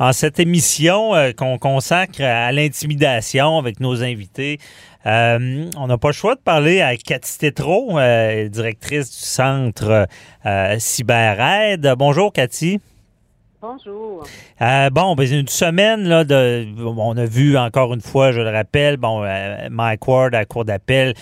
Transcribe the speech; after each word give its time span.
en 0.00 0.14
cette 0.14 0.40
émission 0.40 1.14
euh, 1.14 1.32
qu'on 1.32 1.58
consacre 1.58 2.22
à 2.22 2.50
l'intimidation 2.52 3.58
avec 3.58 3.80
nos 3.80 4.02
invités. 4.02 4.58
Euh, 5.04 5.70
on 5.76 5.86
n'a 5.86 5.98
pas 5.98 6.08
le 6.08 6.14
choix 6.14 6.34
de 6.34 6.40
parler 6.40 6.80
à 6.80 6.96
Cathy 6.96 7.38
Tétrault, 7.38 7.98
euh, 7.98 8.48
directrice 8.48 9.10
du 9.10 9.16
centre 9.16 10.08
CyberAide. 10.78 11.94
Bonjour, 11.98 12.32
Cathy. 12.32 12.80
Bonjour. 13.60 14.24
bon, 14.58 15.14
ben, 15.14 15.30
une 15.30 15.48
semaine, 15.48 16.08
là, 16.08 16.24
de, 16.24 16.66
on 16.78 17.14
a 17.18 17.26
vu 17.26 17.58
encore 17.58 17.92
une 17.92 18.00
fois, 18.00 18.32
je 18.32 18.40
le 18.40 18.48
rappelle, 18.48 18.96
bon, 18.96 19.22
Mike 19.70 20.08
Ward 20.08 20.34
à 20.34 20.38
la 20.38 20.44
Cour 20.46 20.64
d'appel, 20.64 21.12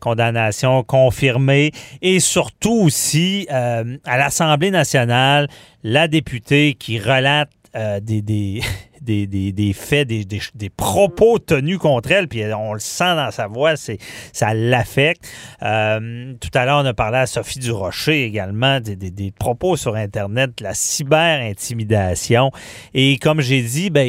condamnation 0.00 0.82
confirmée, 0.82 1.72
et 2.00 2.20
surtout 2.20 2.72
aussi 2.72 3.46
à 3.50 4.16
l'Assemblée 4.16 4.70
nationale, 4.70 5.46
la 5.82 6.08
députée 6.08 6.74
qui 6.78 6.98
relate 6.98 7.50
euh, 7.76 8.00
des, 8.00 8.22
des, 9.00 9.26
des, 9.26 9.52
des, 9.52 9.72
faits, 9.72 10.08
des, 10.08 10.24
des, 10.24 10.70
propos 10.70 11.38
tenus 11.38 11.78
contre 11.78 12.12
elle, 12.12 12.28
puis 12.28 12.42
on 12.54 12.72
le 12.72 12.80
sent 12.80 13.16
dans 13.16 13.30
sa 13.30 13.48
voix, 13.48 13.76
c'est 13.76 13.98
ça 14.32 14.54
l'affecte. 14.54 15.28
Euh, 15.62 16.34
tout 16.40 16.50
à 16.54 16.64
l'heure, 16.64 16.82
on 16.82 16.86
a 16.86 16.94
parlé 16.94 17.18
à 17.18 17.26
Sophie 17.26 17.58
Durocher 17.58 18.24
également, 18.24 18.80
des, 18.80 19.32
propos 19.38 19.76
sur 19.76 19.96
Internet, 19.96 20.60
la 20.60 20.72
cyber-intimidation. 20.72 22.50
Et 22.94 23.18
comme 23.18 23.40
j'ai 23.40 23.62
dit, 23.62 23.90
ben, 23.90 24.08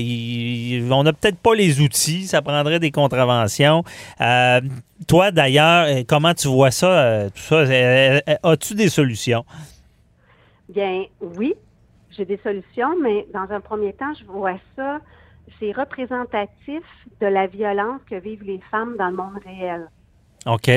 on 0.92 1.04
n'a 1.04 1.14
peut-être 1.14 1.40
pas 1.40 1.56
les 1.56 1.82
outils, 1.82 2.28
ça 2.28 2.42
prendrait 2.42 2.80
des 2.80 2.92
contraventions. 2.92 3.84
Euh, 4.22 4.62
toi, 5.08 5.32
d'ailleurs, 5.32 5.88
comment 6.08 6.34
tu 6.34 6.48
vois 6.48 6.72
ça, 6.72 7.30
tout 7.34 7.42
ça? 7.42 7.64
As-tu 8.44 8.76
des 8.76 8.90
solutions? 8.90 9.44
Bien, 10.70 11.04
oui, 11.20 11.54
j'ai 12.16 12.26
des 12.26 12.38
solutions, 12.38 12.96
mais 13.02 13.28
dans 13.34 13.50
un 13.52 13.60
premier 13.60 13.94
temps, 13.94 14.14
je 14.14 14.26
vois 14.26 14.58
ça, 14.76 15.00
c'est 15.60 15.72
représentatif 15.72 16.84
de 17.22 17.28
la 17.28 17.48
violence 17.48 18.02
que 18.10 18.16
vivent 18.16 18.44
les 18.44 18.60
femmes 18.72 18.96
dans 18.98 19.10
le 19.10 19.16
monde 19.16 19.40
réel. 19.46 19.90
OK. 20.46 20.70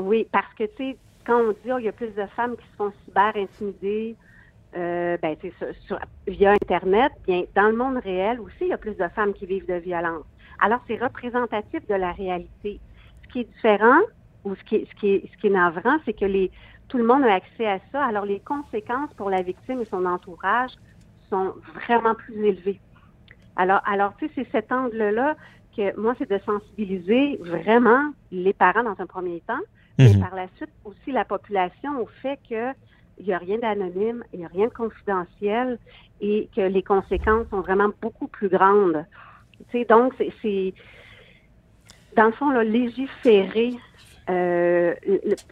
Oui, 0.00 0.26
parce 0.32 0.52
que, 0.54 0.64
tu 0.64 0.76
sais, 0.76 0.96
quand 1.26 1.40
on 1.40 1.52
dit, 1.52 1.72
oh, 1.72 1.78
il 1.78 1.84
y 1.84 1.88
a 1.88 1.92
plus 1.92 2.14
de 2.14 2.26
femmes 2.36 2.56
qui 2.56 2.66
se 2.66 2.76
font 2.76 2.92
cyber 3.04 3.32
intimider, 3.36 4.16
euh, 4.76 5.16
ben, 5.22 5.36
sur, 5.86 5.98
via 6.26 6.52
Internet, 6.52 7.12
bien, 7.26 7.44
dans 7.54 7.68
le 7.68 7.76
monde 7.76 7.98
réel 7.98 8.40
aussi, 8.40 8.56
il 8.62 8.68
y 8.68 8.72
a 8.72 8.78
plus 8.78 8.96
de 8.96 9.08
femmes 9.14 9.32
qui 9.32 9.46
vivent 9.46 9.66
de 9.66 9.74
violence. 9.74 10.24
Alors, 10.60 10.80
c'est 10.86 10.96
représentatif 10.96 11.86
de 11.86 11.94
la 11.94 12.12
réalité. 12.12 12.80
Ce 13.22 13.32
qui 13.32 13.40
est 13.40 13.52
différent, 13.54 14.00
ou 14.44 14.54
ce 14.54 14.64
qui 14.64 14.86
ce 14.90 15.00
qui 15.00 15.10
est, 15.10 15.30
ce 15.32 15.40
qui 15.40 15.46
est 15.46 15.50
navrant, 15.50 15.98
c'est 16.04 16.12
que 16.12 16.24
les, 16.24 16.50
tout 16.88 16.98
le 16.98 17.04
monde 17.04 17.24
a 17.24 17.34
accès 17.34 17.66
à 17.66 17.78
ça. 17.92 18.04
Alors, 18.04 18.24
les 18.24 18.40
conséquences 18.40 19.12
pour 19.16 19.30
la 19.30 19.42
victime 19.42 19.80
et 19.80 19.84
son 19.84 20.04
entourage 20.06 20.72
sont 21.30 21.54
vraiment 21.74 22.14
plus 22.14 22.44
élevées. 22.44 22.80
Alors, 23.56 23.80
alors 23.86 24.14
tu 24.18 24.26
sais, 24.26 24.32
c'est 24.36 24.50
cet 24.52 24.72
angle-là 24.72 25.36
que 25.76 25.98
moi, 26.00 26.14
c'est 26.18 26.30
de 26.30 26.38
sensibiliser 26.44 27.38
vraiment 27.40 28.12
les 28.32 28.52
parents 28.52 28.84
dans 28.84 28.98
un 28.98 29.06
premier 29.06 29.40
temps, 29.40 29.60
mais 29.98 30.14
mhm. 30.14 30.20
par 30.20 30.34
la 30.34 30.46
suite 30.56 30.70
aussi 30.84 31.12
la 31.12 31.24
population 31.24 32.00
au 32.00 32.06
fait 32.22 32.38
que 32.48 32.72
il 33.18 33.26
n'y 33.26 33.32
a 33.32 33.38
rien 33.38 33.58
d'anonyme, 33.58 34.22
il 34.32 34.38
n'y 34.38 34.44
a 34.44 34.48
rien 34.48 34.68
de 34.68 34.72
confidentiel 34.72 35.78
et 36.20 36.48
que 36.54 36.60
les 36.60 36.82
conséquences 36.82 37.48
sont 37.50 37.60
vraiment 37.60 37.90
beaucoup 38.00 38.28
plus 38.28 38.48
grandes. 38.48 39.04
Tu 39.70 39.80
sais, 39.80 39.84
donc, 39.84 40.14
c'est, 40.18 40.74
dans 42.16 42.26
le 42.26 42.32
fond, 42.32 42.50
là, 42.50 42.62
légiférer 42.62 43.74
euh, 44.30 44.94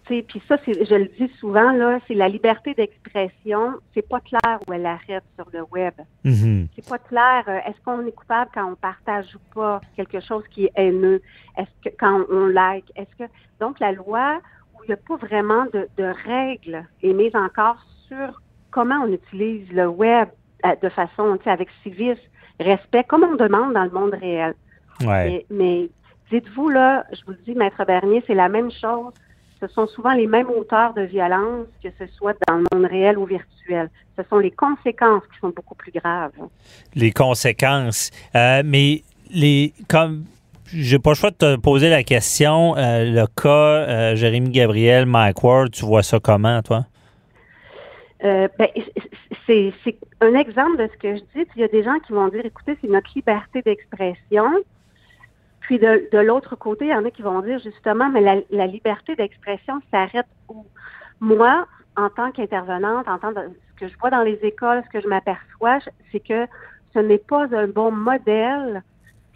puis 0.04 0.42
ça, 0.46 0.56
je 0.66 0.94
le 0.94 1.06
dis 1.18 1.32
souvent, 1.38 1.72
là, 1.72 1.98
c'est 2.06 2.14
la 2.14 2.28
liberté 2.28 2.74
d'expression. 2.74 3.74
C'est 3.94 4.06
pas 4.06 4.20
clair 4.20 4.58
où 4.66 4.72
elle 4.72 4.84
arrête 4.84 5.24
sur 5.34 5.48
le 5.52 5.62
web. 5.72 5.94
Mm-hmm. 6.24 6.68
C'est 6.74 6.88
pas 6.88 6.98
clair. 6.98 7.44
Euh, 7.48 7.58
est-ce 7.66 7.80
qu'on 7.84 8.06
est 8.06 8.12
coupable 8.12 8.50
quand 8.52 8.70
on 8.70 8.74
partage 8.74 9.34
ou 9.34 9.54
pas 9.54 9.80
quelque 9.96 10.20
chose 10.20 10.44
qui 10.50 10.66
est 10.66 10.72
haineux? 10.76 11.22
Est-ce 11.56 11.88
que 11.88 11.94
quand 11.98 12.26
on 12.30 12.46
like? 12.46 12.90
Est-ce 12.96 13.24
que 13.24 13.30
donc 13.60 13.80
la 13.80 13.92
loi 13.92 14.40
où 14.74 14.84
il 14.84 14.88
n'y 14.88 14.94
a 14.94 14.98
pas 14.98 15.16
vraiment 15.16 15.64
de, 15.72 15.88
de 15.96 16.12
règles 16.26 16.84
est 17.02 17.12
mise 17.14 17.34
encore 17.34 17.78
sur 18.08 18.42
comment 18.70 19.04
on 19.04 19.12
utilise 19.12 19.70
le 19.72 19.86
web 19.88 20.28
euh, 20.66 20.74
de 20.82 20.88
façon, 20.90 21.38
avec 21.46 21.68
civisme, 21.82 22.20
respect, 22.60 23.04
comme 23.04 23.24
on 23.24 23.36
demande 23.36 23.72
dans 23.72 23.84
le 23.84 23.90
monde 23.90 24.14
réel. 24.14 24.54
Ouais. 25.04 25.44
mais 25.50 25.90
Dites-vous, 26.30 26.68
là, 26.68 27.04
je 27.12 27.24
vous 27.24 27.32
le 27.32 27.38
dis, 27.46 27.54
Maître 27.54 27.84
Bernier, 27.84 28.22
c'est 28.26 28.34
la 28.34 28.48
même 28.48 28.70
chose. 28.70 29.12
Ce 29.60 29.66
sont 29.68 29.86
souvent 29.86 30.12
les 30.12 30.26
mêmes 30.26 30.50
auteurs 30.50 30.92
de 30.92 31.02
violence, 31.02 31.66
que 31.82 31.88
ce 31.98 32.06
soit 32.14 32.36
dans 32.46 32.56
le 32.56 32.64
monde 32.72 32.90
réel 32.90 33.16
ou 33.16 33.24
virtuel. 33.24 33.90
Ce 34.18 34.22
sont 34.28 34.38
les 34.38 34.50
conséquences 34.50 35.22
qui 35.32 35.38
sont 35.40 35.48
beaucoup 35.48 35.74
plus 35.74 35.92
graves. 35.92 36.32
Les 36.94 37.12
conséquences. 37.12 38.10
Euh, 38.34 38.62
mais 38.64 39.02
les 39.30 39.72
comme 39.88 40.24
j'ai 40.72 40.98
pas 40.98 41.10
le 41.10 41.14
choix 41.14 41.30
de 41.30 41.36
te 41.36 41.56
poser 41.56 41.88
la 41.88 42.02
question, 42.02 42.76
euh, 42.76 43.04
le 43.04 43.26
cas 43.40 43.48
euh, 43.50 44.16
Jérémy 44.16 44.50
Gabriel, 44.50 45.06
Mike 45.06 45.42
Ward, 45.42 45.70
tu 45.70 45.84
vois 45.84 46.02
ça 46.02 46.18
comment, 46.20 46.60
toi? 46.62 46.84
Ben, 48.22 48.68
c'est 49.46 49.72
un 50.20 50.34
exemple 50.34 50.78
de 50.78 50.88
ce 50.92 50.98
que 50.98 51.16
je 51.16 51.20
dis. 51.20 51.48
Il 51.54 51.60
y 51.60 51.64
a 51.64 51.68
des 51.68 51.84
gens 51.84 51.98
qui 52.04 52.12
vont 52.12 52.26
dire, 52.28 52.44
écoutez, 52.44 52.76
c'est 52.80 52.90
notre 52.90 53.08
liberté 53.14 53.62
d'expression. 53.62 54.44
Puis 55.66 55.80
de, 55.80 56.18
l'autre 56.18 56.54
côté, 56.54 56.84
il 56.84 56.90
y 56.90 56.94
en 56.94 57.04
a 57.04 57.10
qui 57.10 57.22
vont 57.22 57.40
dire 57.40 57.58
justement, 57.58 58.08
mais 58.08 58.44
la, 58.50 58.66
liberté 58.68 59.16
d'expression 59.16 59.80
s'arrête 59.90 60.26
où? 60.48 60.64
Moi, 61.18 61.66
en 61.96 62.08
tant 62.08 62.30
qu'intervenante, 62.30 63.08
en 63.08 63.18
tant 63.18 63.34
que 63.34 63.40
ce 63.40 63.80
que 63.80 63.88
je 63.88 63.98
vois 63.98 64.10
dans 64.10 64.22
les 64.22 64.38
écoles, 64.44 64.84
ce 64.86 64.90
que 64.90 65.02
je 65.02 65.08
m'aperçois, 65.08 65.78
c'est 66.12 66.20
que 66.20 66.46
ce 66.94 67.00
n'est 67.00 67.18
pas 67.18 67.48
un 67.52 67.66
bon 67.66 67.90
modèle, 67.90 68.84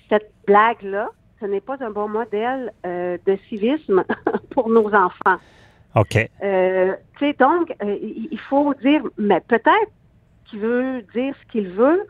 cette 0.09 0.31
blague-là, 0.47 1.09
ce 1.41 1.47
n'est 1.47 1.61
pas 1.61 1.77
un 1.81 1.91
bon 1.91 2.07
modèle 2.07 2.73
euh, 2.87 3.19
de 3.27 3.37
civisme 3.49 4.05
pour 4.51 4.69
nos 4.69 4.95
enfants. 4.95 5.39
OK. 5.97 6.17
Euh, 6.45 6.95
tu 7.19 7.27
sais, 7.27 7.33
donc, 7.41 7.75
euh, 7.83 7.97
il 8.01 8.39
faut 8.49 8.73
dire, 8.75 9.03
mais 9.19 9.41
peut-être 9.41 9.91
qu'il 10.45 10.61
veut 10.61 11.03
dire 11.13 11.35
ce 11.43 11.51
qu'il 11.51 11.71
veut, 11.71 12.07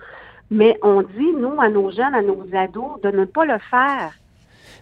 mais 0.50 0.76
on 0.82 1.02
dit, 1.02 1.32
nous, 1.38 1.60
à 1.60 1.68
nos 1.68 1.90
jeunes, 1.90 2.14
à 2.14 2.22
nos 2.22 2.44
ados, 2.52 3.00
de 3.02 3.10
ne 3.10 3.24
pas 3.24 3.44
le 3.44 3.58
faire. 3.70 4.12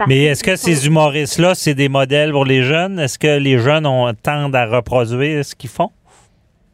Mais 0.06 0.24
est-ce 0.24 0.44
que 0.44 0.56
ces 0.56 0.86
humoristes-là, 0.86 1.54
c'est 1.54 1.74
des 1.74 1.88
modèles 1.88 2.30
pour 2.30 2.44
les 2.44 2.62
jeunes? 2.62 2.98
Est-ce 2.98 3.18
que 3.18 3.38
les 3.38 3.58
jeunes 3.58 3.86
ont, 3.86 4.12
tendent 4.14 4.54
à 4.54 4.66
reproduire 4.66 5.44
ce 5.44 5.54
qu'ils 5.54 5.70
font? 5.70 5.90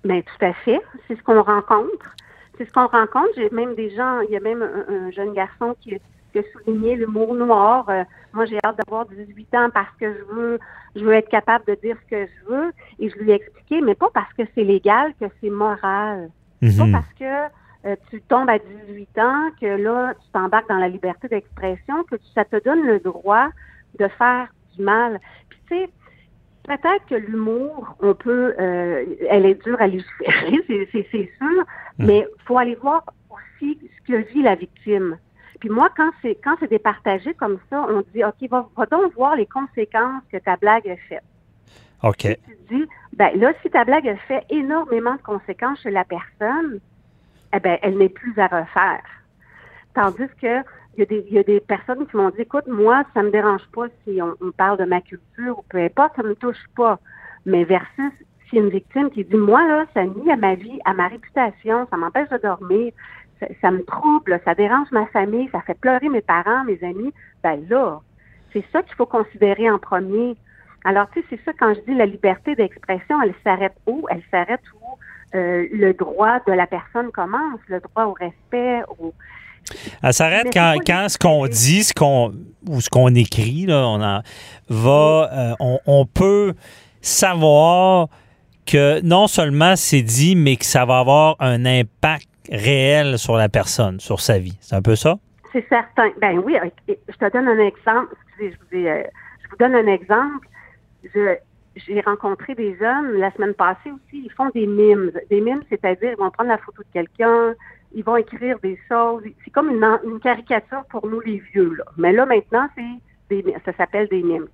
Bien, 0.04 0.20
tout 0.20 0.44
à 0.44 0.52
fait. 0.52 0.80
C'est 1.08 1.16
ce 1.16 1.22
qu'on 1.22 1.42
rencontre. 1.42 2.14
C'est 2.58 2.68
ce 2.68 2.72
qu'on 2.72 2.86
rencontre. 2.86 3.30
J'ai 3.36 3.48
même 3.50 3.74
des 3.74 3.90
gens, 3.96 4.20
il 4.20 4.30
y 4.30 4.36
a 4.36 4.40
même 4.40 4.62
un, 4.62 5.10
jeune 5.10 5.32
garçon 5.32 5.74
qui, 5.80 5.94
a 5.94 6.42
souligné 6.52 6.96
l'humour 6.96 7.34
noir. 7.34 7.88
Euh, 7.88 8.04
moi, 8.32 8.44
j'ai 8.44 8.58
hâte 8.64 8.76
d'avoir 8.76 9.06
18 9.06 9.54
ans 9.54 9.68
parce 9.72 9.90
que 9.98 10.12
je 10.12 10.34
veux, 10.34 10.58
je 10.94 11.04
veux 11.04 11.14
être 11.14 11.28
capable 11.28 11.64
de 11.66 11.76
dire 11.82 11.96
ce 12.04 12.10
que 12.10 12.26
je 12.26 12.52
veux. 12.52 12.72
Et 12.98 13.08
je 13.08 13.16
lui 13.16 13.30
ai 13.30 13.34
expliqué, 13.34 13.80
mais 13.80 13.94
pas 13.94 14.10
parce 14.12 14.32
que 14.34 14.42
c'est 14.54 14.64
légal, 14.64 15.14
que 15.18 15.26
c'est 15.40 15.50
moral. 15.50 16.28
Pas 16.60 16.66
mhm. 16.66 16.92
parce 16.92 17.12
que 17.18 17.54
euh, 17.86 17.96
tu 18.10 18.20
tombes 18.22 18.48
à 18.48 18.58
18 18.58 19.18
ans, 19.18 19.50
que 19.60 19.66
là, 19.66 20.14
tu 20.14 20.30
t'embarques 20.32 20.68
dans 20.68 20.78
la 20.78 20.88
liberté 20.88 21.28
d'expression, 21.28 22.04
que 22.04 22.16
ça 22.34 22.44
te 22.44 22.62
donne 22.64 22.82
le 22.82 22.98
droit 22.98 23.48
de 23.98 24.08
faire 24.08 24.48
du 24.76 24.82
mal. 24.82 25.20
Puis 25.48 25.58
tu 25.68 25.76
sais, 25.76 25.90
peut-être 26.64 27.04
que 27.08 27.14
l'humour, 27.14 27.96
on 28.00 28.14
peut, 28.14 28.54
euh, 28.58 29.04
elle 29.28 29.46
est 29.46 29.62
dure 29.62 29.80
à 29.80 29.86
légiférer, 29.86 30.64
c'est 30.92 31.30
sûr, 31.38 31.64
hmm. 31.98 32.06
mais 32.06 32.26
faut 32.46 32.58
aller 32.58 32.76
voir 32.76 33.04
aussi 33.30 33.78
ce 33.80 34.12
que 34.12 34.16
vit 34.32 34.42
la 34.42 34.54
victime. 34.54 35.18
Puis 35.60 35.68
moi, 35.68 35.88
quand 35.96 36.10
c'est 36.20 36.36
quand 36.42 36.56
c'est 36.60 36.70
départagé 36.70 37.34
comme 37.34 37.58
ça, 37.70 37.86
on 37.88 38.02
dit 38.14 38.24
OK, 38.24 38.48
va, 38.50 38.68
va 38.76 38.86
donc 38.86 39.14
voir 39.14 39.36
les 39.36 39.46
conséquences 39.46 40.22
que 40.30 40.38
ta 40.38 40.56
blague 40.56 40.88
a 40.88 40.96
faites. 41.08 41.22
OK. 42.02 42.18
tu 42.18 42.76
dis, 42.76 42.84
ben 43.14 43.30
là, 43.38 43.52
si 43.62 43.70
ta 43.70 43.84
blague 43.84 44.06
a 44.06 44.16
fait 44.16 44.44
énormément 44.50 45.14
de 45.14 45.22
conséquences 45.22 45.80
chez 45.80 45.90
la 45.90 46.04
personne, 46.04 46.80
eh 47.54 47.60
ben, 47.60 47.78
elle 47.82 47.98
n'est 47.98 48.08
plus 48.08 48.34
à 48.38 48.46
refaire. 48.46 49.02
Tandis 49.94 50.28
que 50.40 50.62
il 50.96 51.32
y, 51.32 51.38
a 51.38 51.42
des, 51.42 51.60
personnes 51.60 52.06
qui 52.06 52.16
m'ont 52.16 52.30
dit, 52.30 52.42
écoute, 52.42 52.66
moi, 52.68 53.02
ça 53.14 53.22
me 53.22 53.30
dérange 53.30 53.66
pas 53.72 53.86
si 54.04 54.20
on, 54.22 54.52
parle 54.52 54.78
de 54.78 54.84
ma 54.84 55.00
culture 55.00 55.58
ou 55.58 55.62
peu 55.68 55.78
importe, 55.78 56.14
ça 56.16 56.22
me 56.22 56.34
touche 56.36 56.64
pas. 56.76 56.98
Mais 57.46 57.64
versus 57.64 58.12
si 58.48 58.56
une 58.56 58.68
victime 58.68 59.10
qui 59.10 59.24
dit, 59.24 59.36
moi, 59.36 59.66
là, 59.66 59.86
ça 59.92 60.04
nuit 60.04 60.30
à 60.30 60.36
ma 60.36 60.54
vie, 60.54 60.78
à 60.84 60.94
ma 60.94 61.08
réputation, 61.08 61.86
ça 61.90 61.96
m'empêche 61.96 62.28
de 62.28 62.38
dormir, 62.38 62.92
ça, 63.60 63.70
me 63.70 63.82
trouble, 63.82 64.40
ça 64.44 64.54
dérange 64.54 64.90
ma 64.92 65.06
famille, 65.06 65.48
ça 65.50 65.60
fait 65.62 65.78
pleurer 65.78 66.08
mes 66.08 66.22
parents, 66.22 66.64
mes 66.64 66.82
amis, 66.84 67.12
ben 67.42 67.60
là, 67.68 68.00
c'est 68.52 68.64
ça 68.72 68.82
qu'il 68.82 68.94
faut 68.94 69.06
considérer 69.06 69.68
en 69.70 69.78
premier. 69.78 70.36
Alors, 70.84 71.08
tu 71.10 71.20
sais, 71.20 71.26
c'est 71.30 71.44
ça 71.44 71.52
quand 71.58 71.74
je 71.74 71.80
dis 71.80 71.94
la 71.94 72.06
liberté 72.06 72.54
d'expression, 72.54 73.20
elle 73.20 73.34
s'arrête 73.42 73.76
où? 73.86 74.06
Elle 74.10 74.22
s'arrête 74.30 74.62
où? 74.80 74.93
Euh, 75.34 75.66
le 75.72 75.92
droit 75.92 76.38
de 76.46 76.52
la 76.52 76.66
personne 76.66 77.10
commence, 77.10 77.60
le 77.68 77.80
droit 77.80 78.04
au 78.04 78.12
respect, 78.12 78.82
au... 78.98 79.12
Elle 80.02 80.12
s'arrête 80.12 80.48
quand, 80.52 80.76
quand, 80.86 81.08
ce 81.08 81.18
qu'on 81.18 81.46
dit, 81.46 81.84
ce 81.84 81.94
qu'on 81.94 82.32
ou 82.68 82.80
ce 82.80 82.90
qu'on 82.90 83.14
écrit, 83.14 83.66
là, 83.66 83.86
on 83.88 84.02
en 84.02 84.20
va, 84.68 85.30
euh, 85.32 85.54
on, 85.58 85.78
on, 85.86 86.04
peut 86.04 86.54
savoir 87.00 88.08
que 88.66 89.00
non 89.02 89.26
seulement 89.26 89.74
c'est 89.74 90.02
dit, 90.02 90.36
mais 90.36 90.56
que 90.56 90.66
ça 90.66 90.84
va 90.84 90.98
avoir 90.98 91.36
un 91.40 91.64
impact 91.64 92.28
réel 92.50 93.18
sur 93.18 93.36
la 93.36 93.48
personne, 93.48 94.00
sur 94.00 94.20
sa 94.20 94.38
vie. 94.38 94.56
C'est 94.60 94.76
un 94.76 94.82
peu 94.82 94.96
ça? 94.96 95.16
C'est 95.52 95.66
certain. 95.68 96.10
Ben 96.20 96.38
oui, 96.38 96.56
je 96.88 97.16
te 97.16 97.32
donne 97.32 97.48
un 97.48 97.58
exemple. 97.58 98.14
Excusez, 98.28 98.52
je 98.52 98.76
vous, 98.78 98.86
euh, 98.86 99.02
je 99.42 99.48
vous 99.48 99.56
donne 99.56 99.74
un 99.74 99.86
exemple. 99.86 100.48
J'ai 101.76 102.00
rencontré 102.00 102.54
des 102.54 102.76
jeunes 102.76 103.18
la 103.18 103.30
semaine 103.32 103.54
passée 103.54 103.90
aussi, 103.90 104.24
ils 104.24 104.32
font 104.32 104.50
des 104.50 104.66
mimes. 104.66 105.10
Des 105.30 105.40
mimes, 105.40 105.62
c'est-à-dire 105.68 106.12
ils 106.12 106.18
vont 106.18 106.30
prendre 106.30 106.50
la 106.50 106.58
photo 106.58 106.82
de 106.82 106.92
quelqu'un, 106.92 107.54
ils 107.92 108.04
vont 108.04 108.16
écrire 108.16 108.58
des 108.60 108.78
choses. 108.88 109.22
C'est 109.44 109.50
comme 109.50 109.70
une, 109.70 110.20
caricature 110.20 110.84
pour 110.90 111.06
nous 111.06 111.20
les 111.20 111.38
vieux. 111.52 111.74
Là. 111.74 111.84
Mais 111.96 112.12
là, 112.12 112.26
maintenant, 112.26 112.68
c'est 112.76 113.42
des, 113.42 113.54
ça 113.64 113.72
s'appelle 113.76 114.08
des 114.08 114.22
mimes. 114.22 114.48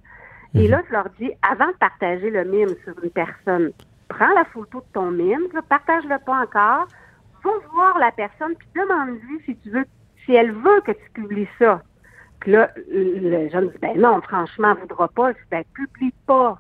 Et 0.54 0.64
mhm. 0.64 0.70
là, 0.70 0.82
je 0.86 0.92
leur 0.92 1.08
dis, 1.18 1.30
avant 1.42 1.68
de 1.68 1.76
partager 1.76 2.30
le 2.30 2.44
mime 2.44 2.74
sur 2.84 2.94
une 3.02 3.10
personne, 3.10 3.72
prends 4.08 4.32
la 4.34 4.44
photo 4.44 4.80
de 4.80 4.92
ton 4.92 5.10
mime, 5.10 5.46
partage-le 5.68 6.18
pas 6.24 6.42
encore, 6.42 6.88
va 7.44 7.50
voir 7.72 7.98
la 7.98 8.10
personne, 8.10 8.54
puis 8.56 8.68
demande-lui 8.74 9.40
si 9.44 9.56
tu 9.56 9.70
veux, 9.70 9.84
si 10.24 10.34
elle 10.34 10.52
veut 10.52 10.80
que 10.84 10.92
tu 10.92 11.10
publies 11.14 11.48
ça. 11.58 11.82
Puis 12.40 12.52
là, 12.52 12.70
le 12.88 13.48
jeune 13.50 13.68
dit, 13.68 13.78
ben 13.80 13.98
non, 14.00 14.20
franchement, 14.22 14.74
elle 14.74 14.80
voudra 14.80 15.08
pas. 15.08 15.32
Je 15.32 15.36
dis, 15.36 15.44
ben, 15.50 15.64
publie 15.74 16.14
pas. 16.26 16.58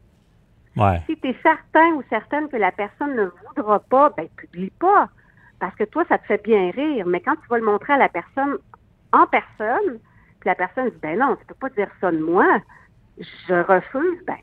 Si 1.06 1.16
tu 1.18 1.28
es 1.28 1.36
certain 1.42 1.92
ou 1.94 2.02
certaine 2.08 2.48
que 2.48 2.56
la 2.56 2.72
personne 2.72 3.14
ne 3.16 3.30
voudra 3.46 3.80
pas, 3.80 4.10
ben, 4.16 4.28
publie 4.36 4.72
pas. 4.78 5.08
Parce 5.58 5.74
que 5.76 5.84
toi, 5.84 6.04
ça 6.08 6.18
te 6.18 6.26
fait 6.26 6.42
bien 6.42 6.70
rire. 6.70 7.06
Mais 7.06 7.20
quand 7.20 7.36
tu 7.36 7.48
vas 7.48 7.58
le 7.58 7.64
montrer 7.64 7.92
à 7.92 7.98
la 7.98 8.08
personne 8.08 8.56
en 9.12 9.26
personne, 9.26 9.98
puis 10.40 10.48
la 10.48 10.54
personne 10.54 10.88
dit, 10.88 10.98
ben 11.02 11.18
non, 11.18 11.36
tu 11.36 11.44
peux 11.46 11.54
pas 11.54 11.68
dire 11.70 11.90
ça 12.00 12.10
de 12.10 12.18
moi 12.18 12.46
je 13.48 13.54
refuse, 13.54 14.24
ben, 14.26 14.36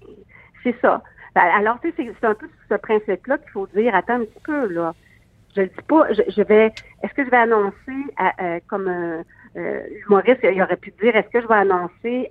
c'est 0.63 0.75
ça. 0.81 1.01
Ben, 1.35 1.43
alors, 1.55 1.79
tu 1.81 1.91
sais, 1.91 2.13
c'est 2.19 2.27
un 2.27 2.33
peu 2.33 2.49
ce 2.69 2.75
principe-là 2.75 3.37
qu'il 3.37 3.51
faut 3.51 3.67
dire, 3.67 3.93
attends 3.95 4.15
un 4.15 4.25
petit 4.25 4.43
peu, 4.43 4.67
là. 4.67 4.93
Je 5.55 5.61
ne 5.61 5.65
dis 5.67 5.81
pas, 5.87 6.11
je, 6.13 6.41
vais, 6.43 6.73
est-ce 7.01 7.13
que 7.13 7.25
je 7.25 7.29
vais 7.29 7.37
annoncer, 7.37 8.13
à, 8.17 8.59
comme 8.67 8.87
euh, 8.87 9.23
euh, 9.55 9.81
l'humoriste, 10.01 10.41
il 10.43 10.61
aurait 10.61 10.77
pu 10.77 10.91
dire, 11.01 11.15
est-ce 11.15 11.29
que 11.29 11.41
je 11.41 11.47
vais 11.47 11.55
annoncer 11.55 12.29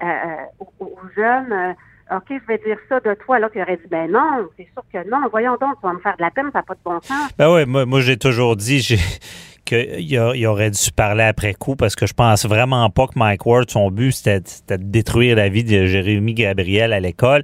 aux, 0.60 0.98
jeunes, 1.16 1.52
euh, 1.52 1.72
OK, 2.10 2.24
je 2.28 2.46
vais 2.46 2.58
dire 2.58 2.78
ça 2.88 3.00
de 3.00 3.14
toi, 3.14 3.38
là, 3.40 3.48
il 3.54 3.62
aurait 3.62 3.76
dit, 3.76 3.88
ben 3.90 4.10
non, 4.10 4.48
c'est 4.56 4.68
sûr 4.72 4.82
que 4.92 5.10
non, 5.10 5.28
voyons 5.30 5.56
donc, 5.60 5.74
tu 5.80 5.86
vas 5.86 5.92
me 5.92 5.98
faire 5.98 6.16
de 6.16 6.22
la 6.22 6.30
peine, 6.30 6.46
ça 6.52 6.58
n'a 6.58 6.62
pas 6.62 6.74
de 6.74 6.80
bon 6.84 7.00
sens. 7.00 7.30
Ben 7.36 7.52
oui, 7.52 7.64
moi, 7.66 7.84
moi 7.84 8.00
j'ai 8.00 8.16
toujours 8.16 8.54
dit, 8.54 8.78
j'ai 8.78 8.98
qu'il 9.66 10.46
aurait 10.46 10.70
dû 10.70 10.92
parler 10.94 11.24
après 11.24 11.52
coup 11.52 11.74
parce 11.74 11.96
que 11.96 12.06
je 12.06 12.14
pense 12.14 12.46
vraiment 12.46 12.88
pas 12.88 13.08
que 13.08 13.18
Mike 13.18 13.44
Ward, 13.44 13.68
son 13.68 13.90
but, 13.90 14.12
c'était 14.12 14.40
de 14.78 14.82
détruire 14.82 15.36
la 15.36 15.48
vie 15.48 15.64
de 15.64 15.86
Jérémy 15.86 16.34
Gabriel 16.34 16.92
à 16.92 17.00
l'école. 17.00 17.42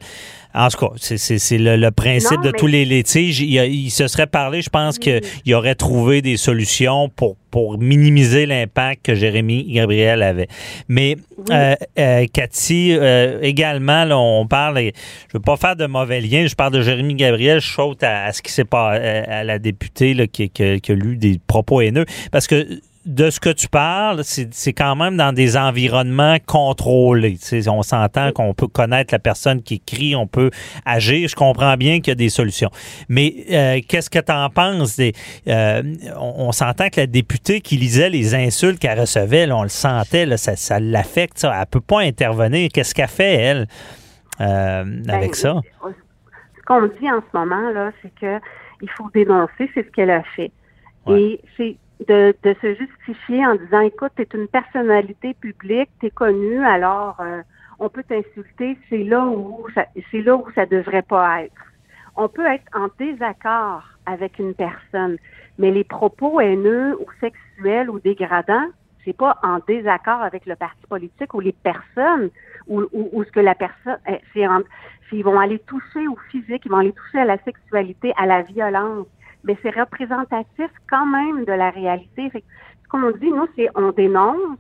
En 0.54 0.69
tout 0.69 0.87
cas, 0.87 0.94
c'est 0.99 1.58
le, 1.58 1.90
principe 1.90 2.43
de 2.43 2.50
tous 2.50 2.66
les 2.66 2.84
litiges. 2.84 3.40
Il, 3.40 3.90
se 3.90 4.06
serait 4.08 4.26
parlé, 4.26 4.62
je 4.62 4.70
pense 4.70 4.99
qu'il 4.99 5.54
aurait 5.54 5.75
trouvé 5.75 6.22
des 6.22 6.37
solutions 6.37 7.08
pour, 7.08 7.37
pour 7.50 7.78
minimiser 7.78 8.46
l'impact 8.46 9.06
que 9.06 9.14
Jérémy 9.14 9.64
Gabriel 9.72 10.22
avait. 10.22 10.49
Mais, 10.88 11.16
euh, 11.50 11.75
euh, 11.99 12.26
Cathy, 12.32 12.93
euh, 12.93 13.38
également, 13.43 14.04
là, 14.04 14.19
on 14.19 14.46
parle, 14.46 14.78
je 14.78 15.32
veux 15.34 15.40
pas 15.40 15.56
faire 15.56 15.76
de 15.76 15.87
mauvais 15.87 16.20
lien, 16.20 16.46
je 16.46 16.55
parle 16.55 16.72
de 16.72 16.82
Jérémy 16.82 17.14
Gabriel, 17.14 17.60
je 17.60 17.72
saute 17.72 18.02
à, 18.02 18.32
ce 18.32 18.43
qui 18.43 18.52
s'est 18.52 18.64
passé 18.64 19.00
à, 19.00 19.44
la 19.44 19.58
députée 19.58 20.14
là, 20.14 20.26
qui, 20.26 20.50
qui, 20.50 20.81
qui 20.81 20.93
a 20.93 20.94
lu 20.94 21.16
des 21.16 21.40
propos 21.46 21.81
haineux. 21.81 22.05
Parce 22.31 22.46
que 22.46 22.81
de 23.04 23.31
ce 23.31 23.40
que 23.40 23.50
tu 23.50 23.69
parles, 23.69 24.22
c'est 24.25 24.72
quand 24.72 24.94
même 24.94 25.16
dans 25.16 25.32
des 25.32 25.56
environnements 25.56 26.37
contrôlés. 26.46 27.38
on 27.66 27.82
s'entend 27.82 28.32
qu'on 28.32 28.54
peut 28.54 28.69
connaître 28.69 29.12
la 29.12 29.19
personne 29.19 29.62
qui 29.62 29.75
écrit, 29.75 30.14
on 30.14 30.26
peut 30.26 30.50
agir. 30.84 31.28
Je 31.28 31.34
comprends 31.34 31.76
bien 31.76 32.00
qu'il 32.00 32.08
y 32.08 32.12
a 32.12 32.16
des 32.16 32.28
solutions. 32.28 32.70
Mais 33.08 33.34
euh, 33.50 33.81
qu'est-ce 33.87 34.08
que 34.08 34.20
tu 34.20 34.32
en 34.32 34.49
penses? 34.50 34.96
Des, 34.96 35.12
euh, 35.49 35.82
on, 36.16 36.52
s'entend 36.52 36.90
que 36.90 37.00
la 37.00 37.06
députée 37.06 37.60
qui 37.60 37.76
lisait 37.76 38.10
les 38.10 38.34
insultes 38.34 38.78
qu'elle 38.78 39.00
recevait, 39.00 39.50
on 39.50 39.62
le 39.62 39.69
sentait, 39.69 40.26
là, 40.26 40.37
ça, 40.37 40.55
ça 40.56 40.78
l'affecte. 40.78 41.44
Elle 41.44 41.66
peut 41.66 41.81
pas 41.81 42.00
intervenir. 42.00 42.69
Qu'est-ce 42.72 42.94
qu'elle 42.94 43.08
fait, 43.08 43.34
elle, 43.34 43.66
euh, 44.40 44.84
avec 45.08 45.31
ben, 45.31 45.34
ça? 45.34 45.60
Ce 45.82 46.62
qu'on 46.64 46.87
dit 46.87 47.10
en 47.10 47.20
ce 47.20 47.37
moment, 47.37 47.70
là, 47.70 47.90
c'est 48.00 48.14
que 48.14 48.38
il 48.81 48.90
faut 48.90 49.08
dénoncer, 49.14 49.70
c'est 49.75 49.84
ce 49.87 49.90
qu'elle 49.93 50.10
a 50.10 50.22
fait. 50.37 50.50
Et 51.08 51.40
c'est 51.56 51.76
de, 52.08 52.34
de, 52.43 52.54
se 52.60 52.75
justifier 52.75 53.46
en 53.46 53.54
disant 53.54 53.81
écoute, 53.81 54.12
tu 54.16 54.22
es 54.22 54.28
une 54.34 54.49
personnalité 54.49 55.34
publique, 55.34 55.90
tu 56.00 56.06
es 56.06 56.10
connu, 56.10 56.64
alors 56.64 57.16
euh, 57.20 57.43
on 57.78 57.88
peut 57.88 58.02
t'insulter, 58.02 58.78
c'est 58.88 59.04
là 59.04 59.26
où 59.26 59.66
c'est 60.10 60.22
là 60.22 60.37
où 60.37 60.44
ça 60.54 60.66
devrait 60.66 61.02
pas 61.02 61.43
être. 61.43 61.62
On 62.16 62.28
peut 62.28 62.46
être 62.46 62.64
en 62.75 62.88
désaccord 62.99 63.84
avec 64.06 64.38
une 64.38 64.54
personne, 64.54 65.16
mais 65.58 65.70
les 65.70 65.84
propos 65.84 66.40
haineux 66.40 66.96
ou 67.00 67.06
sexuels 67.20 67.90
ou 67.90 67.99
dégradants, 68.00 68.69
c'est 69.05 69.16
pas 69.16 69.38
en 69.43 69.58
désaccord 69.66 70.22
avec 70.22 70.46
le 70.46 70.56
parti 70.56 70.87
politique 70.88 71.34
ou 71.34 71.40
les 71.40 71.52
personnes 71.52 72.31
ou, 72.69 72.84
ou, 72.93 73.25
ce 73.25 73.31
que 73.32 73.40
la 73.40 73.55
personne 73.55 73.98
eh, 74.08 74.20
c'est 74.32 74.46
s'ils 75.08 75.25
vont 75.25 75.38
aller 75.38 75.58
toucher 75.60 76.06
au 76.06 76.16
physique, 76.31 76.62
ils 76.64 76.70
vont 76.70 76.78
aller 76.78 76.93
toucher 76.93 77.19
à 77.19 77.25
la 77.25 77.38
sexualité, 77.38 78.12
à 78.16 78.26
la 78.26 78.43
violence 78.43 79.06
mais 79.44 79.56
c'est 79.62 79.70
représentatif 79.78 80.70
quand 80.88 81.06
même 81.06 81.44
de 81.44 81.52
la 81.52 81.70
réalité. 81.70 82.30
Fait 82.30 82.44
ce 82.82 82.88
qu'on 82.88 83.10
dit, 83.12 83.30
nous, 83.30 83.46
c'est 83.56 83.68
on 83.74 83.90
dénonce 83.90 84.58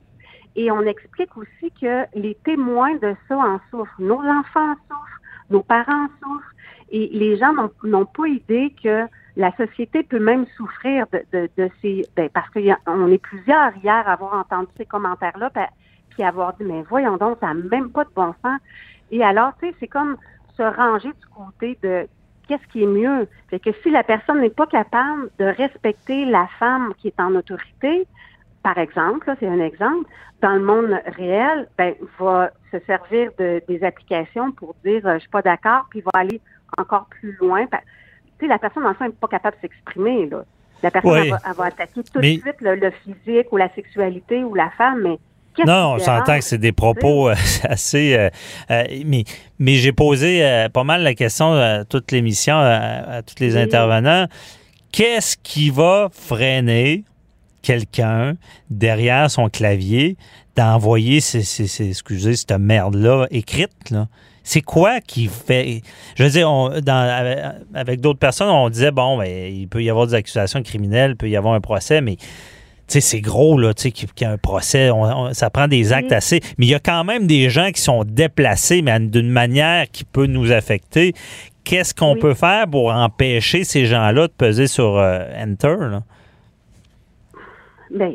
et 0.56 0.70
on 0.70 0.82
explique 0.82 1.36
aussi 1.36 1.70
que 1.80 2.04
les 2.14 2.34
témoins 2.44 2.94
de 2.96 3.14
ça 3.28 3.36
en 3.36 3.60
souffrent. 3.70 4.00
Nos 4.00 4.20
enfants 4.20 4.74
souffrent, 4.88 5.20
nos 5.50 5.62
parents 5.62 6.08
souffrent, 6.22 6.52
et 6.90 7.08
les 7.12 7.38
gens 7.38 7.52
n'ont 7.84 8.04
pas 8.04 8.28
idée 8.28 8.74
que 8.82 9.06
la 9.36 9.50
société 9.56 10.02
peut 10.02 10.18
même 10.18 10.44
souffrir 10.56 11.06
de, 11.10 11.24
de, 11.32 11.48
de 11.56 11.70
ces... 11.80 12.04
Ben, 12.14 12.28
parce 12.28 12.50
qu'on 12.50 13.10
est 13.10 13.18
plusieurs 13.18 13.74
hier 13.82 14.06
à 14.06 14.12
avoir 14.12 14.34
entendu 14.34 14.68
ces 14.76 14.84
commentaires-là, 14.84 15.50
puis 16.10 16.22
avoir 16.22 16.52
dit, 16.54 16.64
mais 16.64 16.82
voyons 16.82 17.16
donc, 17.16 17.38
ça 17.40 17.54
n'a 17.54 17.54
même 17.54 17.90
pas 17.90 18.04
de 18.04 18.10
bon 18.14 18.34
sens. 18.44 18.60
Et 19.10 19.24
alors, 19.24 19.52
tu 19.58 19.68
sais, 19.68 19.74
c'est 19.80 19.88
comme 19.88 20.18
se 20.54 20.62
ranger 20.62 21.08
du 21.08 21.26
côté 21.34 21.78
de 21.82 22.06
qu'est-ce 22.48 22.66
qui 22.72 22.82
est 22.82 22.86
mieux? 22.86 23.28
C'est 23.50 23.60
que 23.60 23.70
si 23.82 23.90
la 23.90 24.02
personne 24.02 24.40
n'est 24.40 24.50
pas 24.50 24.66
capable 24.66 25.30
de 25.38 25.44
respecter 25.44 26.24
la 26.24 26.48
femme 26.58 26.92
qui 26.98 27.08
est 27.08 27.20
en 27.20 27.34
autorité, 27.34 28.06
par 28.62 28.78
exemple, 28.78 29.32
c'est 29.40 29.48
un 29.48 29.60
exemple, 29.60 30.08
dans 30.40 30.52
le 30.52 30.60
monde 30.60 31.00
réel, 31.16 31.68
ben, 31.78 31.94
va 32.18 32.50
se 32.70 32.78
servir 32.80 33.30
de, 33.38 33.62
des 33.68 33.84
applications 33.84 34.52
pour 34.52 34.74
dire 34.84 35.06
euh, 35.06 35.14
je 35.14 35.20
suis 35.20 35.28
pas 35.28 35.42
d'accord, 35.42 35.86
puis 35.90 36.00
va 36.00 36.10
aller 36.14 36.40
encore 36.78 37.06
plus 37.06 37.32
loin. 37.40 37.66
Tu 37.66 37.76
sais, 38.40 38.46
la 38.46 38.58
personne, 38.58 38.86
en 38.86 38.94
fait, 38.94 39.06
n'est 39.06 39.10
pas 39.12 39.28
capable 39.28 39.56
de 39.56 39.62
s'exprimer. 39.62 40.30
La 40.82 40.90
personne 40.90 41.30
va, 41.56 41.64
attaquer 41.64 42.02
tout 42.02 42.20
de 42.20 42.26
suite 42.26 42.60
le, 42.60 42.90
physique 42.90 43.52
ou 43.52 43.56
la 43.56 43.68
sexualité 43.74 44.42
ou 44.42 44.54
la 44.54 44.70
femme, 44.70 45.02
mais 45.02 45.18
non, 45.66 45.94
on 45.94 45.98
s'entend 45.98 46.38
que 46.38 46.44
c'est 46.44 46.58
des 46.58 46.72
propos 46.72 47.28
euh, 47.28 47.34
assez. 47.64 48.14
Euh, 48.14 48.30
euh, 48.70 48.84
mais 49.04 49.24
mais 49.58 49.76
j'ai 49.76 49.92
posé 49.92 50.66
pas 50.72 50.84
mal 50.84 51.02
la 51.02 51.14
question 51.14 51.52
à 51.52 51.84
toute 51.84 52.10
l'émission, 52.10 52.56
à, 52.56 53.22
tous 53.22 53.40
les 53.40 53.56
intervenants. 53.56 54.26
Qu'est-ce 54.90 55.36
qui 55.42 55.70
va 55.70 56.08
freiner 56.12 57.04
quelqu'un 57.62 58.34
derrière 58.70 59.30
son 59.30 59.48
clavier 59.48 60.16
d'envoyer 60.56 61.20
ces, 61.20 61.88
excusez, 61.88 62.34
cette 62.34 62.52
merde-là 62.52 63.26
écrite, 63.30 63.90
là? 63.90 64.08
C'est 64.44 64.60
quoi 64.60 65.00
qui 65.00 65.28
fait. 65.28 65.82
Je 66.16 66.24
veux 66.24 66.30
dire, 66.30 66.48
dans, 66.82 67.56
avec 67.72 68.00
d'autres 68.00 68.18
personnes, 68.18 68.48
on 68.48 68.68
disait, 68.68 68.90
bon, 68.90 69.16
ben, 69.16 69.28
il 69.28 69.68
peut 69.68 69.84
y 69.84 69.88
avoir 69.88 70.08
des 70.08 70.14
accusations 70.14 70.60
criminelles, 70.64 71.12
il 71.12 71.16
peut 71.16 71.28
y 71.28 71.36
avoir 71.36 71.54
un 71.54 71.60
procès, 71.60 72.00
mais 72.00 72.16
c'est 72.88 73.20
gros, 73.20 73.58
là, 73.58 73.74
tu 73.74 73.82
sais, 73.82 73.90
qu'il 73.90 74.08
y 74.20 74.24
a 74.24 74.30
un 74.30 74.38
procès, 74.38 74.90
ça 75.32 75.50
prend 75.50 75.68
des 75.68 75.92
actes 75.92 76.12
assez. 76.12 76.40
Mais 76.58 76.66
il 76.66 76.70
y 76.70 76.74
a 76.74 76.80
quand 76.80 77.04
même 77.04 77.26
des 77.26 77.48
gens 77.50 77.70
qui 77.70 77.80
sont 77.80 78.04
déplacés, 78.04 78.82
mais 78.82 78.98
d'une 79.00 79.30
manière 79.30 79.86
qui 79.90 80.04
peut 80.04 80.26
nous 80.26 80.52
affecter. 80.52 81.14
Qu'est-ce 81.64 81.94
qu'on 81.94 82.16
peut 82.16 82.34
faire 82.34 82.68
pour 82.68 82.92
empêcher 82.92 83.64
ces 83.64 83.86
gens-là 83.86 84.26
de 84.26 84.32
peser 84.32 84.66
sur 84.66 84.98
euh, 84.98 85.24
Enter? 85.38 85.76
Là? 85.78 86.02
Bien, 87.90 88.14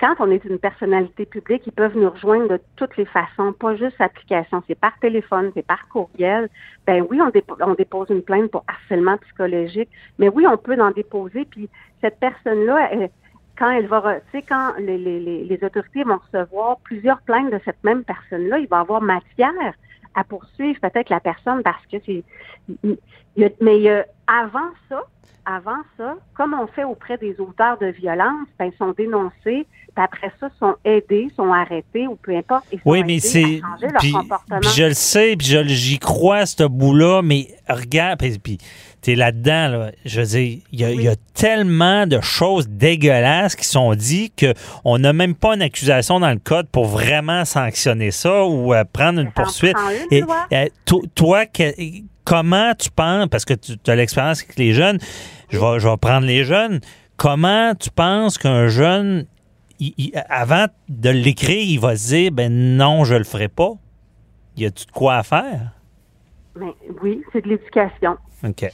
quand 0.00 0.14
on 0.18 0.30
est 0.30 0.42
une 0.46 0.58
personnalité 0.58 1.26
publique, 1.26 1.62
ils 1.66 1.72
peuvent 1.72 1.96
nous 1.96 2.08
rejoindre 2.08 2.48
de 2.48 2.60
toutes 2.76 2.96
les 2.96 3.04
façons, 3.04 3.52
pas 3.52 3.76
juste 3.76 4.00
application, 4.00 4.62
c'est 4.66 4.78
par 4.78 4.98
téléphone, 4.98 5.50
c'est 5.54 5.66
par 5.66 5.86
courriel. 5.88 6.48
Ben 6.86 7.04
oui, 7.10 7.20
on, 7.20 7.30
on, 7.68 7.74
dépose 7.74 8.08
une 8.08 8.22
plainte 8.22 8.50
pour 8.50 8.64
harcèlement 8.66 9.18
psychologique, 9.18 9.90
mais 10.18 10.30
oui, 10.30 10.46
on 10.46 10.56
peut 10.56 10.80
en 10.80 10.90
déposer. 10.90 11.44
Puis 11.44 11.68
cette 12.00 12.18
personne-là, 12.18 12.88
elle, 12.92 13.10
quand 13.60 13.78
tu 13.78 13.86
sais, 14.32 14.42
quand 14.42 14.72
les, 14.78 14.96
les, 14.96 15.44
les, 15.44 15.64
autorités 15.64 16.02
vont 16.02 16.16
recevoir 16.16 16.78
plusieurs 16.78 17.20
plaintes 17.20 17.52
de 17.52 17.60
cette 17.62 17.84
même 17.84 18.02
personne-là, 18.04 18.58
il 18.58 18.66
va 18.66 18.80
avoir 18.80 19.02
matière 19.02 19.74
à 20.14 20.24
poursuivre 20.24 20.80
peut-être 20.80 21.10
la 21.10 21.20
personne 21.20 21.62
parce 21.62 21.84
que 21.86 21.98
c'est. 22.06 22.24
Mais 23.60 24.06
avant 24.26 24.70
ça, 24.88 25.02
avant 25.46 25.80
ça, 25.96 26.14
comme 26.34 26.54
on 26.54 26.66
fait 26.68 26.84
auprès 26.84 27.16
des 27.18 27.34
auteurs 27.40 27.78
de 27.78 27.86
violence, 27.86 28.46
ben, 28.58 28.66
ils 28.72 28.76
sont 28.76 28.92
dénoncés, 28.96 29.66
puis 29.94 30.04
après 30.04 30.30
ça, 30.38 30.48
sont 30.58 30.74
aidés, 30.84 31.28
sont 31.36 31.52
arrêtés 31.52 32.06
ou 32.06 32.16
peu 32.16 32.36
importe. 32.36 32.64
Ils 32.72 32.80
Oui, 32.84 33.02
mais 33.04 33.18
c'est. 33.18 33.60
Puis, 33.98 34.14
je 34.76 34.84
le 34.84 34.94
sais, 34.94 35.34
puis 35.36 35.46
je- 35.48 35.64
j'y 35.66 35.98
crois, 35.98 36.46
ce 36.46 36.64
bout-là, 36.64 37.22
mais 37.22 37.48
regarde, 37.68 38.18
puis, 38.18 38.38
puis 38.38 38.58
t'es 39.00 39.14
là-dedans, 39.14 39.68
là. 39.68 39.90
Je 40.04 40.20
veux 40.20 40.26
dire, 40.26 40.58
il 40.72 40.80
y, 40.80 40.84
a- 40.84 40.92
il 40.92 41.02
y 41.02 41.08
a 41.08 41.16
tellement 41.34 42.06
de 42.06 42.20
choses 42.20 42.68
dégueulasses 42.68 43.56
qui 43.56 43.64
sont 43.66 43.94
dites 43.94 44.44
qu'on 44.84 44.98
n'a 44.98 45.12
même 45.12 45.34
pas 45.34 45.54
une 45.54 45.62
accusation 45.62 46.20
dans 46.20 46.30
le 46.30 46.38
code 46.38 46.68
pour 46.68 46.84
vraiment 46.86 47.44
sanctionner 47.44 48.10
ça 48.10 48.44
ou 48.44 48.74
euh, 48.74 48.84
prendre 48.92 49.20
une 49.20 49.28
Ça 49.28 49.32
poursuite. 49.42 49.72
prend 49.74 49.90
une, 49.90 50.06
Et, 50.16 50.20
loi. 50.20 50.46
euh, 50.52 50.66
to- 50.84 51.02
toi, 51.14 51.46
que- 51.46 51.72
comment 52.24 52.72
tu 52.78 52.90
penses, 52.90 53.28
parce 53.28 53.44
que 53.44 53.54
tu 53.54 53.76
as 53.86 53.96
l'expérience 53.96 54.42
avec 54.42 54.56
les 54.58 54.72
jeunes, 54.72 54.98
je 55.48 55.58
vais, 55.58 55.78
je 55.80 55.88
vais 55.88 55.96
prendre 55.96 56.26
les 56.26 56.44
jeunes, 56.44 56.80
comment 57.16 57.74
tu 57.74 57.90
penses 57.90 58.38
qu'un 58.38 58.68
jeune, 58.68 59.26
il- 59.78 59.94
il- 59.98 60.12
avant 60.28 60.66
de 60.88 61.10
l'écrire, 61.10 61.62
il 61.62 61.78
va 61.80 61.96
se 61.96 62.08
dire, 62.08 62.32
ben 62.32 62.52
non, 62.76 63.04
je 63.04 63.14
le 63.14 63.24
ferai 63.24 63.48
pas? 63.48 63.72
Y 64.56 64.66
a-tu 64.66 64.86
de 64.86 64.90
quoi 64.92 65.16
à 65.16 65.22
faire? 65.22 65.72
Mais 66.56 66.72
oui, 67.02 67.22
c'est 67.32 67.42
de 67.44 67.48
l'éducation. 67.50 68.16
OK. 68.44 68.70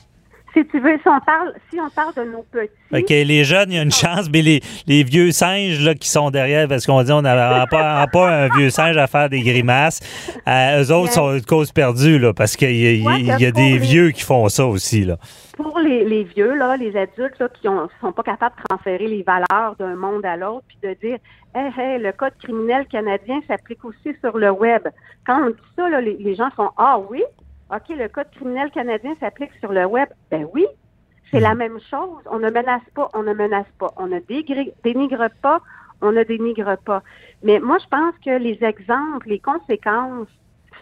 Si 0.57 0.65
tu 0.69 0.81
veux, 0.81 0.97
si 0.97 1.07
on 1.09 1.21
parle, 1.21 1.53
si 1.71 1.79
on 1.79 1.91
parle 1.91 2.15
de 2.15 2.33
nos 2.33 2.43
petits, 2.45 2.71
OK, 2.91 3.11
les 3.11 3.45
jeunes, 3.45 3.73
il 3.73 3.77
y 3.77 3.79
a 3.79 3.83
une 3.83 3.93
chance, 3.93 4.31
mais 4.33 4.41
les, 4.41 4.63
les 4.87 5.03
vieux 5.03 5.31
singes 5.31 5.85
là, 5.85 5.95
qui 5.95 6.09
sont 6.09 6.31
derrière, 6.31 6.67
parce 6.67 6.87
qu'on 6.87 7.03
dit 7.03 7.13
on 7.13 7.21
n'a 7.21 7.67
pas, 7.67 8.07
pas 8.07 8.45
un 8.45 8.49
vieux 8.57 8.71
singe 8.71 8.97
à 8.97 9.07
faire 9.07 9.29
des 9.29 9.43
grimaces, 9.43 10.01
euh, 10.49 10.83
eux 10.83 10.93
autres 10.93 11.13
sont 11.13 11.35
une 11.35 11.45
cause 11.45 11.73
perdue, 11.73 12.19
là, 12.19 12.33
parce 12.33 12.57
qu'il 12.57 12.75
y 12.75 13.07
a, 13.07 13.19
y 13.19 13.45
y 13.45 13.53
des 13.53 13.77
vieux 13.77 14.13
qui 14.13 14.23
font 14.23 14.49
ça 14.49 14.65
aussi. 14.67 15.05
Là. 15.05 15.19
pour 15.57 15.79
les, 15.79 16.05
les 16.05 16.25
vieux, 16.25 16.55
là, 16.55 16.77
les 16.79 16.97
adultes 16.97 17.39
là, 17.39 17.49
qui 17.51 17.69
ne 17.69 17.87
sont 18.01 18.13
pas 18.13 18.23
capables 18.23 18.55
de 18.57 18.63
transférer 18.69 19.09
les 19.09 19.23
valeurs 19.23 19.77
d'un 19.79 19.95
monde 19.95 20.25
à 20.25 20.39
l'autre, 20.39 20.65
puis 20.69 20.79
de 20.83 20.97
dire 21.07 21.19
hey, 21.55 21.71
hey, 21.77 21.99
le 22.01 22.13
code 22.13 22.33
criminel 22.43 22.87
canadien 22.87 23.41
s'applique 23.47 23.85
aussi 23.85 24.17
sur 24.23 24.39
le 24.39 24.51
web. 24.51 24.83
Quand 25.27 25.47
on 25.47 25.51
dit 25.51 25.57
ça, 25.77 25.89
là, 25.91 26.01
les, 26.01 26.17
les 26.19 26.35
gens 26.35 26.49
font 26.57 26.71
Ah 26.79 26.99
oui? 27.11 27.23
OK, 27.71 27.89
le 27.89 28.09
code 28.09 28.31
criminel 28.31 28.71
canadien 28.71 29.15
s'applique 29.19 29.53
sur 29.61 29.73
le 29.73 29.85
web. 29.87 30.09
Ben 30.31 30.47
oui, 30.55 30.67
c'est 31.31 31.41
la 31.41 31.55
même 31.55 31.79
chose. 31.91 32.23
On 32.31 32.39
ne 32.39 32.51
menace 32.51 32.83
pas, 32.95 33.11
on 33.15 33.23
ne 33.23 33.33
menace 33.33 33.67
pas. 33.79 33.93
On 33.97 34.07
ne 34.07 34.21
dénigre 34.21 35.29
pas, 35.43 35.61
on 36.01 36.13
ne 36.13 36.23
dénigre 36.23 36.77
pas. 36.85 37.03
Mais 37.43 37.59
moi, 37.59 37.79
je 37.83 37.89
pense 37.89 38.15
que 38.25 38.39
les 38.39 38.63
exemples, 38.63 39.29
les 39.29 39.41
conséquences 39.41 40.29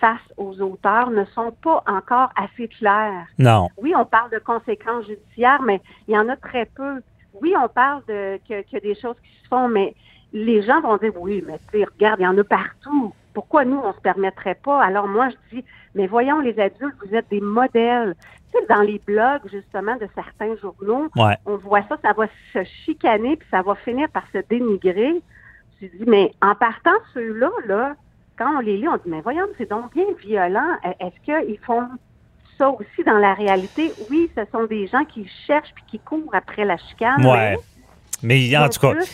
face 0.01 0.21
aux 0.37 0.61
auteurs 0.61 1.11
ne 1.11 1.25
sont 1.27 1.53
pas 1.63 1.83
encore 1.87 2.31
assez 2.37 2.69
claires 2.69 3.27
Non. 3.39 3.69
oui, 3.79 3.95
on 3.97 4.05
parle 4.05 4.31
de 4.31 4.39
conséquences 4.39 5.07
judiciaires, 5.07 5.63
mais 5.63 5.81
il 6.09 6.15
y 6.15 6.19
en 6.19 6.29
a 6.29 6.37
très 6.37 6.67
peu. 6.67 7.01
Oui, 7.41 7.55
on 7.57 7.69
parle 7.69 8.03
de 8.07 8.39
que, 8.49 8.63
que 8.71 8.81
des 8.83 8.95
choses 8.95 9.17
qui 9.23 9.43
se 9.43 9.49
font, 9.49 9.69
mais 9.69 9.95
les 10.33 10.63
gens 10.63 10.81
vont 10.81 10.97
dire 10.97 11.13
oui, 11.17 11.43
mais 11.47 11.59
tu 11.71 11.79
sais, 11.79 11.85
regarde, 11.85 12.21
il 12.21 12.25
y 12.25 12.27
en 12.27 12.37
a 12.37 12.45
partout. 12.45 13.15
Pourquoi 13.35 13.65
nous, 13.65 13.79
on 13.83 13.93
se 13.93 14.01
permettrait 14.01 14.55
pas? 14.55 14.83
Alors 14.83 15.09
moi, 15.09 15.29
je 15.29 15.57
dis, 15.57 15.65
mais 15.95 16.07
voyons, 16.07 16.41
les 16.41 16.59
adultes, 16.59 16.95
vous 17.05 17.15
êtes 17.15 17.29
des 17.31 17.41
modèles. 17.41 18.15
Tu 18.53 18.59
sais, 18.61 18.67
dans 18.69 18.81
les 18.81 19.01
blogs, 19.05 19.43
justement, 19.53 19.97
de 19.97 20.09
certains 20.15 20.57
journaux, 20.57 21.09
Ouais. 21.17 21.37
on 21.45 21.57
voit 21.57 21.83
ça, 21.89 21.97
ça 22.03 22.13
va 22.13 22.27
se 22.53 22.65
chicaner, 22.85 23.37
puis 23.37 23.49
ça 23.51 23.63
va 23.63 23.75
finir 23.75 24.09
par 24.11 24.23
se 24.33 24.39
dénigrer. 24.49 25.21
Tu 25.79 25.89
dis, 25.89 26.05
mais 26.07 26.33
en 26.41 26.55
partant 26.55 26.95
ceux-là, 27.13 27.51
là, 27.67 27.97
quand 28.39 28.57
on 28.57 28.61
les 28.61 28.77
lit, 28.77 28.89
on 28.89 28.97
dit, 28.97 29.03
mais 29.07 29.21
voyons, 29.21 29.47
c'est 29.59 29.69
donc 29.69 29.93
bien 29.93 30.07
violent. 30.21 30.77
Est-ce 31.01 31.21
qu'ils 31.25 31.59
font 31.59 31.89
ça 32.57 32.71
aussi 32.71 33.03
dans 33.05 33.19
la 33.19 33.35
réalité? 33.35 33.93
Oui, 34.11 34.31
ce 34.37 34.45
sont 34.53 34.65
des 34.67 34.87
gens 34.87 35.05
qui 35.05 35.29
cherchent 35.47 35.73
puis 35.75 35.85
qui 35.89 35.99
courent 35.99 36.35
après 36.35 36.65
la 36.65 36.77
chicane. 36.77 37.25
Ouais. 37.27 37.57
Mais 37.57 37.59
mais 38.25 38.57
en 38.57 38.69
tout 38.69 38.81
cas. 38.81 38.93
plus 38.93 39.13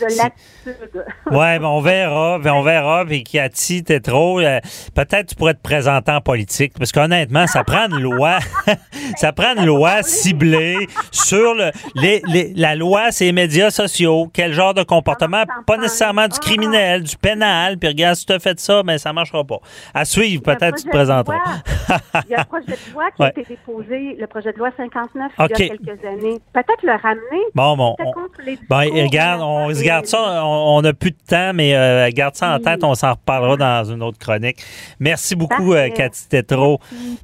de. 0.95 1.01
Ouais, 1.31 1.59
ben 1.59 1.65
on 1.67 1.81
verra, 1.81 2.39
ben 2.39 2.53
on 2.53 2.63
verra. 2.63 3.05
Puis 3.07 3.23
Cathy, 3.25 3.83
t'es 3.85 4.01
trop. 4.01 4.41
euh, 4.41 4.61
Peut-être 4.95 5.29
tu 5.29 5.35
pourrais 5.37 5.55
te 5.55 5.63
présenter 5.63 6.11
en 6.13 6.21
politique, 6.21 6.73
parce 6.79 6.93
qu'honnêtement, 6.93 7.47
ça 7.47 7.63
prend 7.65 7.87
une 7.89 8.01
loi, 8.01 8.39
ça 9.17 9.33
prend 9.33 9.55
une 9.57 9.65
loi 9.67 10.03
ciblée 10.03 10.87
sur 11.11 11.55
le, 11.55 11.71
les, 11.95 12.21
les- 12.27 12.53
la 12.55 12.75
loi, 12.75 13.11
c'est 13.13 13.27
les 13.27 13.33
médias 13.33 13.71
sociaux. 13.71 14.29
Quel 14.33 14.53
genre 14.53 14.75
de 14.75 14.83
comportement, 14.83 15.45
Ah, 15.49 15.61
pas 15.67 15.77
nécessairement 15.77 16.29
du 16.29 16.39
criminel, 16.39 17.03
du 17.05 17.17
pénal. 17.17 17.79
Puis 17.79 17.89
regarde, 17.89 18.17
si 18.17 18.27
tu 18.27 18.33
as 18.33 18.39
fait 18.39 18.59
ça, 18.61 18.83
ben 18.83 18.99
ça 18.99 19.13
marchera 19.13 19.45
pas. 19.45 19.59
À 19.95 20.05
suivre, 20.05 20.43
peut-être 20.43 20.77
tu 20.77 20.85
te 20.85 20.91
présenteras. 20.91 21.39
Il 22.27 22.33
y 22.33 22.35
a 22.35 22.41
un 22.41 22.45
projet 22.45 22.67
de 22.67 22.93
loi 22.93 23.05
qui 23.17 23.23
Ouais. 23.23 23.27
a 23.27 23.31
été 23.31 23.45
déposé, 23.49 24.17
le 24.19 24.27
projet 24.27 24.53
de 24.53 24.59
loi 24.59 24.71
59, 24.77 25.33
OK. 25.39 25.51
il 25.59 25.67
y 25.67 25.71
a 25.71 25.77
quelques 25.77 26.05
années. 26.05 26.39
Peut-être 26.53 26.83
le 26.83 26.93
ramener. 26.93 27.45
Bon, 27.55 27.77
bon. 27.77 27.97
on- 27.99 28.13
les 28.45 28.59
Ben, 28.69 28.85
regarde, 29.07 29.41
on 29.43 29.75
se 29.75 29.83
garde 29.83 30.07
ça, 30.07 30.45
on 30.45 30.81
n'a 30.83 30.93
plus 30.93 31.11
de 31.11 31.17
temps, 31.29 31.53
mais 31.55 31.75
euh, 31.75 32.09
garde 32.13 32.35
ça 32.37 32.55
en 32.55 32.57
Oui. 32.59 32.63
tête, 32.65 32.85
on 32.85 32.95
s'en 32.95 33.13
reparlera 33.13 33.57
dans 33.57 33.93
une 33.93 34.03
autre 34.03 34.19
chronique. 34.19 34.63
Merci 34.99 35.35
beaucoup, 35.35 35.73
euh, 35.75 35.89
Cathy 35.91 36.29
Tétrault. 36.29 36.81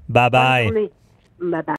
Bye 0.08 0.70
Bonne 1.38 1.66